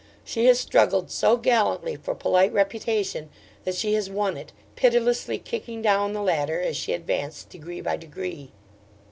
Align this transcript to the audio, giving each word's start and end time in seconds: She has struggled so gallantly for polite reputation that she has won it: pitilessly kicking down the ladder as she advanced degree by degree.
She 0.25 0.47
has 0.47 0.59
struggled 0.59 1.11
so 1.11 1.37
gallantly 1.37 1.95
for 1.95 2.15
polite 2.15 2.51
reputation 2.51 3.29
that 3.65 3.75
she 3.75 3.93
has 3.93 4.09
won 4.09 4.35
it: 4.35 4.51
pitilessly 4.75 5.37
kicking 5.37 5.79
down 5.83 6.13
the 6.13 6.23
ladder 6.23 6.59
as 6.59 6.75
she 6.75 6.91
advanced 6.93 7.49
degree 7.49 7.81
by 7.81 7.97
degree. 7.97 8.49